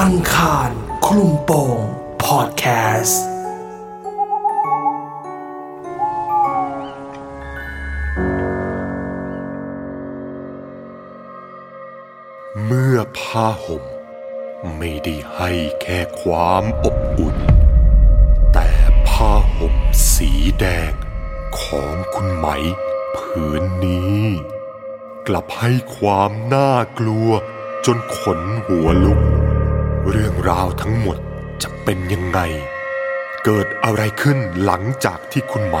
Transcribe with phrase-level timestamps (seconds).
[0.00, 0.70] อังคาร
[1.06, 1.78] คลุมโปง
[2.24, 2.64] พอดแค
[3.02, 3.22] สต์
[12.64, 13.84] เมื่อผ้าห่ม
[14.76, 15.50] ไม่ได้ให้
[15.82, 17.36] แค่ความอบอุ่น
[18.52, 18.68] แต่
[19.08, 19.74] ผ้าห่ม
[20.14, 20.30] สี
[20.60, 20.92] แดง
[21.60, 22.48] ของคุณไหม
[23.16, 24.20] ผืนนี้
[25.28, 27.30] กลับให้ความน่ากลัว
[27.86, 29.20] จนขนหัวลุก
[30.10, 31.18] เรื่องราวทั้งหมด
[31.62, 32.40] จะเป็นยังไง
[33.44, 35.78] เกิดอะไรขึ้นหลังจากที่คุณไหม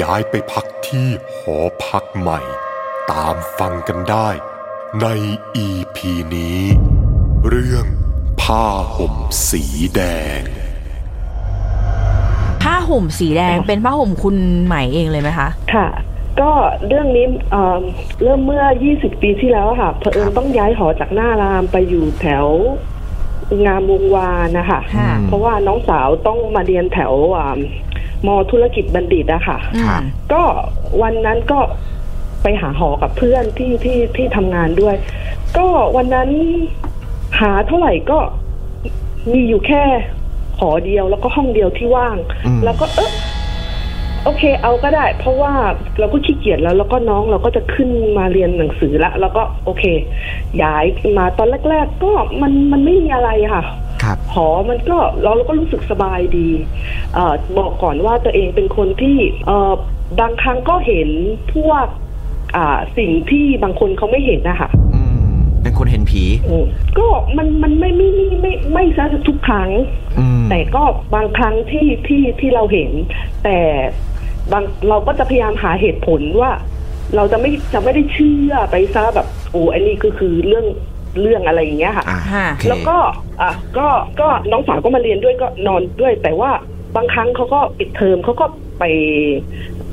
[0.00, 2.40] ย้ายไปพักที่หอพักใหม่
[3.12, 4.28] ตามฟังกันได้
[5.02, 5.06] ใน
[5.56, 6.60] อีพีนี้
[7.48, 7.86] เรื่อง
[8.42, 8.64] ผ้า
[8.96, 9.14] ห่ม
[9.48, 9.62] สี
[9.96, 10.00] แด
[10.40, 10.42] ง
[12.62, 15.86] ผ้าห่มสีแดงเป็นผ้าห่มคุณไหมเองเลยไหมคะ ค่ะ
[16.40, 16.50] ก็
[16.86, 17.80] เรื่องนี้เอ่อ
[18.22, 22.46] เริ่มเมื่อ 20 ปีที่แล้วอะค่ะเผอิญต้องย้ายหอจากหน้ารามไปอยู่แถว
[23.66, 27.58] งามวงวานนะคะค่ะเพราะว่าน้องสาวต้องมาเรียนแถวอ่า
[28.26, 30.02] มอธุรกิจบัณฑิตอะค่ะอืม
[30.32, 30.42] ก็
[31.02, 31.60] วันนั้นก็
[32.42, 34.96] ไปหาหอกับเพื่อนที่ที่ที่ทำงานด้วย
[35.58, 36.30] ก็วันนั้น
[37.40, 38.18] หาเท่าไหร่ก็
[39.32, 39.82] มีอยู่แค่
[40.58, 43.10] หอเดียวแล้วก็ห้องเดียวที่ว่างอืมแล้วก็เออ
[44.26, 45.52] โอเคเอาก็ได้ เพราะว่า
[45.98, 49.84] เราก็ขี้เกียจแล้ว แล้วก็น้องเราก็จะขึ้นมาเรียนหนังสือละแล้วก็โอเค
[50.62, 50.84] ย้าย
[51.18, 53.64] มาตอนแรก ๆ ก็มันมันไม่มีอะไรค่ะ
[54.02, 56.48] ครับหอมันก็เราเราก็รู้สึกสบายดี
[57.14, 59.72] เออบอกก่อนว่าตัวเองเป็นคนที่เออ
[60.20, 61.08] บางครั้งก็เห็น
[61.54, 61.86] พวก
[62.56, 65.02] อ่าสิ่งที่บางคนเขาไม่เห็นนะคะอื
[65.32, 66.64] มเป็นคนเห็นผีอืม
[66.98, 69.70] ก็มันมันไม่ไม่ไม่ไม่ไม่ซะทุกครั้ง
[70.18, 70.82] อืมแต่ก็
[71.14, 72.90] บางครั้งที่ที่ที่เราเห็น
[73.44, 73.58] แต่
[74.52, 76.52] บางเราก็จะพยายามหาเหตุผลว่า
[77.16, 80.66] เราจะไม่จะไม่ได้เชื่อไปซะแบบโอ้อันนี้ก็คือเรื่อง
[81.20, 82.96] เรื่องอะไรอย่างเงี้ยค่ะอ่าค่ะโอเคแล้วก็
[83.40, 83.88] อะก็
[84.20, 86.50] ก็น้องสาวก็มาเรียนด้วยก็นอนด้วย แต่ว่า
[86.96, 88.46] บางครั้งเขาก็ปิดเทอมเขาก็
[88.78, 88.84] ไป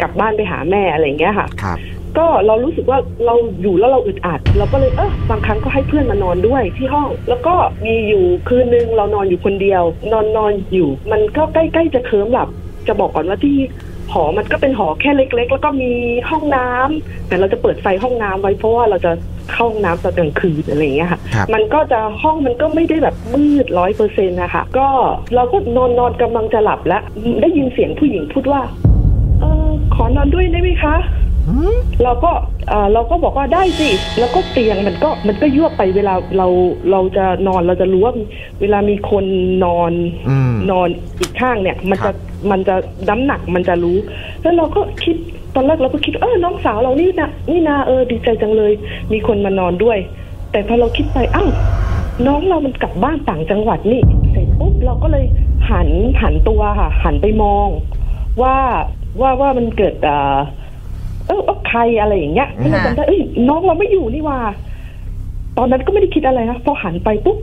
[0.00, 1.78] กลับบ้านไปหาแม่อะไรอย่างเงี้ยค่ะครับ
[2.18, 9.82] ก็เรารู้สึกว่าเราอยู่แล้วเราอึดอัดเราก็เลยเออบางครั้งก็ให้เพื่อนมานอนด้วยที่ห้อง แล้วก็มีอยู่คืนนึงเรานอนอยู่คนเดียว
[10.12, 12.48] นอนนอนอยู่ มันก็ใกล้ๆจะเคลิ้มหลับ
[12.88, 13.56] จะบอกก่อนว่าที่
[14.12, 15.92] หอมันก็เป็นหอแค่เล็ก ๆ แล้วก็มี
[16.30, 19.12] ห้องน้ำแต่เราจะเปิดไฟห้องน้ำไว้เพราะว่าเราจะ
[19.52, 24.88] เข้าห้องน้ำตอนกลางคืนอะไรอย่างเงี้ยค่ะครับมันก็จะห้องมันก็ไม่ได้แบบมืดร้อยเปอร์เซ็นต์นะคะก็
[25.34, 27.02] เราก็นอนนอนกำลังจะหลับแล้ว
[27.42, 28.62] ได้ยินเสียงผู้หญิงพูดว่า
[29.40, 30.96] เออขอนอนด้วยได้ไหมคะ
[32.02, 32.32] เราก็
[32.68, 36.46] เอ่อเราก็บอกว่าได้สิ แล้วก็เตียงมันก็มันก็ยั่วไปเวลาเรา
[36.90, 38.14] เราจะนอนเราจะรู้ว่า
[38.60, 39.24] เวลามีคน
[39.64, 39.92] นอน
[40.28, 40.88] อืมนอน
[41.20, 42.14] อีกข้างเนี่ย มันครัจะบ
[42.50, 42.74] มันจะ
[43.08, 43.96] น้ำหนักมันจะรู้
[44.42, 45.16] แล้วเราก็คิด
[45.54, 48.72] ตอนแรกเราก็คิดเออน้องสาวเรานี่นะนี่นาเออดีใจจังเลย
[49.12, 49.98] มีคนมานอนด้วย
[50.52, 51.48] แต่พอเราคิดไปอ้าว
[52.26, 55.24] น้องเรามันกลับบ้านต่างจังหวัดนี่เสร็จปุ๊บเราก็เลย
[55.70, 55.88] หัน
[56.22, 57.68] หันตัวค่ะ หันไปมอง
[58.42, 58.56] ว่า
[59.20, 60.38] ว่าว่ามันเกิดอ่า
[61.26, 64.38] เออเออใครอะไรอย่างเงี้ยก็เลยจำได้เอ้ยน้องเราไม่อยู่นี่ว่า
[65.58, 67.38] ตอนนั้นก็ไม่ได้คิดอะไรนะพอหันไปปุ๊บ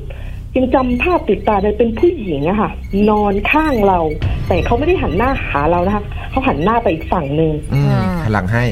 [0.55, 2.71] ยังจำภาพติดตาได้เป็นผู้หญิงอะค่ะ
[3.09, 3.99] นอนข้างเรา
[4.47, 8.63] แต่เขาไม่ได้หันหน้าหาเรานะคะเขาหันหน้าไปอีกฝั่งหนึ่งอืมอ่าพลังให้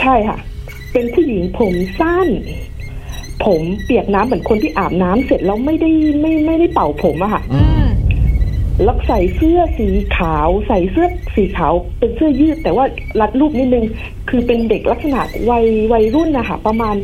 [0.00, 0.38] ใช่ค่ะ
[0.92, 2.28] เป็นผู้หญิงผมสั้น
[3.44, 7.86] ผมเปียกน้ำเหมือนคนที่อาบน้ำเสร็จแล้วไม่ได้ไม่ไม่ได้เป่าผมอะค่ะ อืม
[8.84, 12.84] แล้วใส่เสื้อสีขาวใส่เสื้อสีขาวเป็นเสื้อยืด แต่ว่า
[13.20, 13.84] รัดรูปนิดนึง
[14.28, 15.20] คือเป็นเด็กลักษณะ
[15.50, 16.94] วัยวัยรุ่นนะคะประมาณ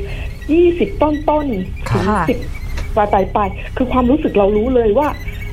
[0.52, 2.38] ยี่สิบต้นต้นๆถึงค่ะ สิบ
[2.96, 5.08] ปลายปลายปลายคือความรู้สึกเรารู้เลยว่า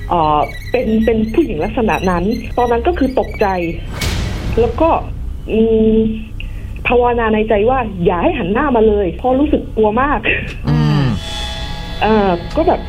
[0.10, 0.40] เออ
[0.72, 2.24] เป็นเป็นผู้หญิงลักษณะนั้น
[2.58, 3.48] ตอนนั้นก็คือตกใจ
[4.60, 4.90] แล้วก็
[5.52, 5.60] อื
[5.94, 5.98] ม
[6.88, 10.20] ภาวนาในใจว่า อย่าให้หันหน้ามาเลยเพราะรู้สึกกลัวมาก
[10.70, 11.06] อืม
[12.02, 12.82] เออก็แบบ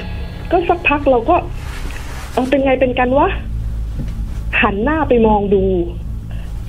[0.51, 1.37] ก็สักพักเราก็
[2.33, 3.29] เออเป็นไงเป็นกันวะ
[4.63, 5.65] หันหน้าไปมองดู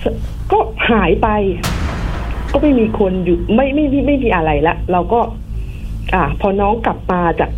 [0.03, 0.05] ส
[0.51, 0.59] ก็
[0.89, 1.27] หายไป
[2.53, 5.19] ก็ไม่มีคนอยู่ ไม่ไม่ไม่ไม่มีอะไรละเราก็
[6.13, 7.49] อ่า พอน้องกลับมาจาก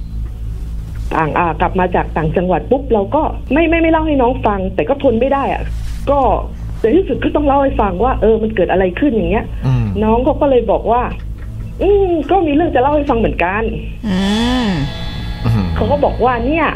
[1.15, 3.21] ต่างอ่ากลับมาจากต่างจังหวัดปุ๊บเราก็
[3.53, 5.63] ไม่ไม่ไม่เล่าให้น้องฟัง แต่ก็ทนไม่ได้อะ
[6.09, 6.19] ก็
[6.81, 11.01] ในที่สุดก็ต้องเล่าให้ฟังว่าเออมันเกิดอะไรขึ้นอย่างเงี้ยอืมน้องเขาก็เลยบอกว่า
[11.81, 13.63] อืมก็มีเรื่องจะเล่าให้ฟังเหมือนกัน
[14.07, 14.17] อื
[14.65, 14.67] ม
[15.45, 16.67] อืมเขาก็บอกว่าเนี่ย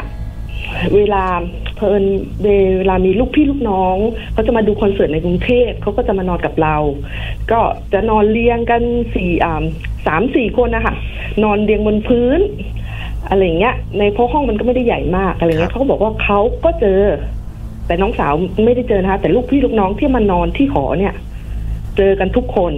[0.94, 1.24] เวลา
[1.76, 2.04] เพลิน
[2.44, 2.48] เว
[2.90, 3.96] ลามีลูกพี่ลูกน้อง
[4.32, 6.76] เขาจะมาดูคอนเสิร์ตในกรุงเทพเขาก็จะมานอนกับเรา
[7.50, 7.60] ก็
[7.92, 8.82] จะนอนเรียงกัน
[9.14, 9.64] สี่อ่า
[10.06, 10.94] สามสี่คนนะคะ
[11.44, 12.40] นอนเรียงบนพื้น
[13.28, 17.00] อะไรอย่างเงี้ย ในเพราะห้องมันก็ไม่ได้ใหญ่มากอะไรเงี้ยเขาก็บอกว่าเขาก็เจอ
[17.86, 18.32] แต่น้องสาว
[18.64, 21.14] ไม่ได้เจอนะคะแต่ลูกพี่ลูกน้องที่มานอนที่หอเนี่ย
[21.96, 22.72] เจอกันทุกคน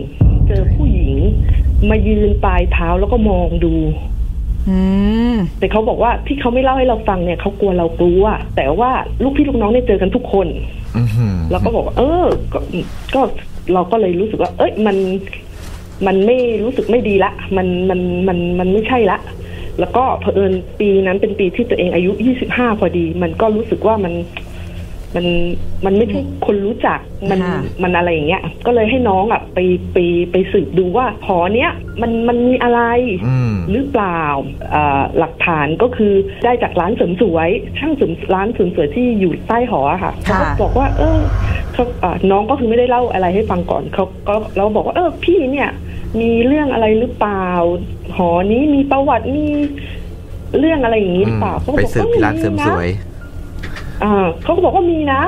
[0.48, 1.14] เจอผู้หญิง
[1.90, 3.74] มายืนปลายเท้าแล้วก็มองดู
[4.68, 4.78] อื
[5.34, 8.24] มแต่เขาบอกว่าที่เขาไม่เล่าให้เราฟังเนี่ยเขากลัวเรากลัว
[8.56, 8.90] แต่ว่า
[9.22, 10.46] ลูกพี่ลูกน้องเนี่ยเจอกันทุกคน
[10.96, 12.58] อื้อหือเราก็บอกว่า เออก็
[13.14, 13.20] ก็
[13.74, 14.96] เราก็เลยรู้สึกว่า เอ้ยมัน
[16.06, 19.18] มันไม่รู้สึกไม่ดีละ มันมันมันมันไม่ใช่ละ
[19.80, 24.14] แล้วก็เผอิญปีนั้นเป็นปีที่ตัวเองอายุยี่สิบห้าพอดี มันก็รู้สึกว่ามัน
[25.18, 25.26] มัน
[25.84, 26.98] มันไม่ใช่คนรู้จัก
[27.30, 29.58] มันค่ะมันอะไรอย่างเงี้ย ก็เลยให้น้องอะไป
[29.92, 29.98] ไป
[30.32, 31.70] ไปสืบดูว่าหอเนี้ย
[32.02, 32.80] มันมันมีอะไร
[33.26, 34.22] อืมหรือเปล่า
[34.74, 36.12] อ่าหลักฐานก็คือ
[36.44, 37.48] ได้จากร้านเสริมสวย
[37.78, 41.20] ช่างเสริมร้านเสริมสวยที่อยู่ใต้หออะค่ะเขาค่ะก็บอกว่า เออ
[41.72, 45.70] เขาอ่าน้องก็คือไม่ได้เล่าอะไรให้ฟังก่อนเขาก็เราบอกว่าเออพี่เนี่ย
[46.20, 47.48] มีเรื่องอะไรหรือเปล่า
[48.16, 49.46] หอนี้มีประวัติมี
[50.58, 52.88] เรื่องอะไรอย่างนี้หรือเปล่าเขาก็ไปบอกสืบที่ร้านเสริมสวย
[54.02, 55.22] อ่าเขาก็บอกว่ามีนะ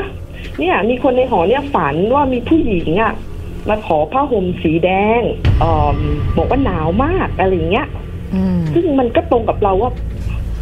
[0.59, 3.13] เนี่ย มีคนในหอเนี่ยฝันว่ามีผู้หญิงอะ
[3.69, 5.21] มาขอผ้าห่มสีแดง
[5.63, 5.97] ออ
[6.37, 7.87] บอกว่าหนาวมากอะไรอย่างเงี้ย
[8.35, 9.91] อืมซึ่งมันก็ตรงกับเราว่า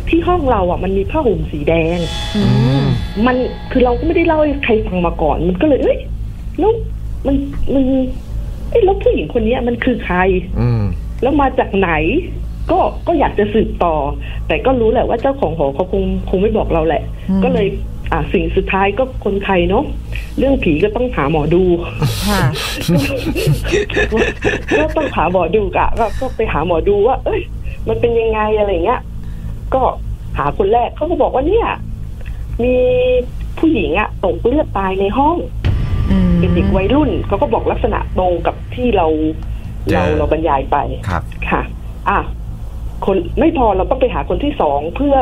[0.09, 1.99] ที่ห้องเราอะ มันมีผ้าห่มสีแดง
[2.37, 2.43] อื
[2.82, 2.85] ม
[3.27, 3.37] มัน
[3.70, 5.99] คือเราก็ไม่ได้เล่าให้ใครฟังมาก่อน มันก็เลยเอ้ย
[6.59, 6.73] แล้ว
[7.27, 7.37] มัน
[7.75, 10.17] มันเอ้ยแล้วผู้หญิงคนเนี้ยมันคือใคร
[10.61, 10.82] อืม
[11.23, 11.91] แล้วมาจากไหน
[12.71, 13.94] ก็ก็อยากจะสืบต่อ
[14.49, 17.67] แต่ก็รู้แหละว่าเจ้าของหอเขาคงคงไม่บอกเราแหละ อืม ก็เลย
[18.12, 19.85] อ่าสิ่งสุดท้ายก็คนไทยเนาะ
[20.38, 21.62] เรื่องผีก็ต้องหาหมอดู
[22.29, 22.41] ค่ะ
[24.81, 27.41] ก็ต้องหาหมอดูกะก็ก็ไปหาหมอดูว่า เอ้ย
[27.88, 29.00] มันเป็นยังไงอะไรเงี้ย
[29.75, 29.82] ก็
[30.38, 31.67] หาคนแรกเขาก็บอกว่าเนี่ย
[32.65, 32.75] มี
[33.59, 35.64] ผู้หญิงอะตกเลือดตายในห้องอืม
[36.39, 39.06] เป็นเด็กวัยรุ่นเขาก็บอกลักษณะตรงกับที่เรา
[39.91, 40.77] เจอเราเราบรรยายไป
[41.09, 41.62] ครับค่ะ
[42.09, 42.19] อะ
[43.06, 45.17] คนไม่พอเราต้องไปหาคนที่สองเพื่อ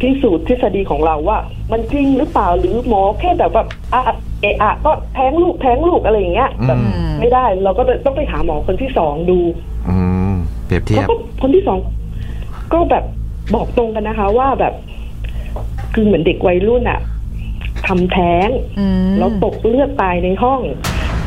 [0.00, 1.38] พิสูจน์ทฤษฎีของเราว่า
[1.72, 4.02] มันจริงหรือเปล่าหรือหมอแค่แบบแบบอะ
[4.42, 9.38] เอะอะก็แท้งลูกแท้งลูกอะไรอย่างเงี้ยแบบอืมไม่ได้ เราก็ต้องไปหาหมอคนที่สองดู
[9.88, 9.96] อื
[10.32, 10.34] ม
[10.66, 11.78] เปรียบเทียเขาบก็คนที่สอง
[12.72, 13.04] ก็แบบ
[13.54, 14.74] บอกตรงกันนะคะ ว่าแบบ
[15.94, 17.00] คือเหมือนเด็กวัยรุ่นอะ
[17.90, 18.48] ทำแท้ง
[18.78, 20.60] อืมแล้วตกเลือดตายในห้อง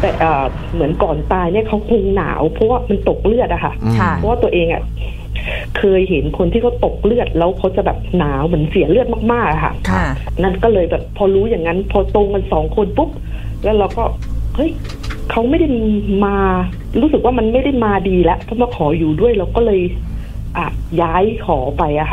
[0.02, 0.44] แต่เอ่อ
[0.74, 4.82] เหมือนก่อนตายเนี่ยเขาคงหนาว เพราะว่ามันตกเลือดอะค่ะอืมค่ะเพราะว่าตัวเองอะ่ะ
[5.78, 10.06] เคยเห็นคนที่เขาตกเลือดแล้วเขาจะแบบหนาวเหมือนเสียเลือดมากๆอะค่ะค่ะ
[10.44, 13.10] นั่นก็เลยแบบพอรู้อย่างนั้น พอตรงกันสองคนปุ๊บ
[13.64, 14.04] แล้วเราก็
[14.56, 14.72] เฮ้ย
[15.32, 15.68] เขาไม่ได้
[16.26, 16.38] มา
[17.02, 19.82] รู้สึกว่ามันไม่ได้มาดีแล้วเขามาขออยู่ด้วยเราก็เลย
[20.58, 20.66] อะ
[21.02, 22.13] ย้ายขอไปอะค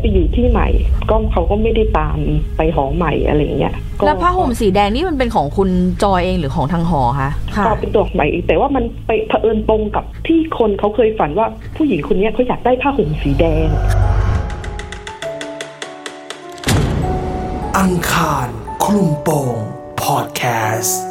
[0.00, 0.68] ไปอยู่ที่ใหม่
[1.10, 2.18] ก็เขาก็ไม่ได้ตาม
[2.56, 5.70] ไปหอใหม่อะไรอย่างเงี้ยก็แล้วผ้าห่มสีแดงนี่มันเป็นของคุณ
[6.02, 13.68] จอยเองหรือของทางหอคะค่ะก็เป็นตัวใหม่อีกแต่ว่ามันไปเผอิญตรงกับที่คนเขาเคยฝันว่าผู้หญิงคนเนี้ยเขาอยากได้ผ้าห่มสีแดง
[17.78, 18.48] อังคาร
[18.84, 19.56] คลุมโปง
[20.02, 20.42] พอดแค
[20.78, 21.09] สต์